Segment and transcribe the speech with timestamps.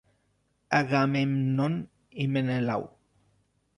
[0.77, 1.75] Agamèmnon
[2.25, 2.89] i Menelau.